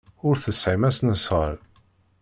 Ur 0.27 0.35
tesɛim 0.43 0.83
asnasɣal. 0.89 1.55